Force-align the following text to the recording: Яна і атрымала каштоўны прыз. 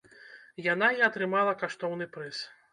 Яна 0.67 0.89
і 1.01 1.05
атрымала 1.09 1.53
каштоўны 1.63 2.13
прыз. 2.19 2.45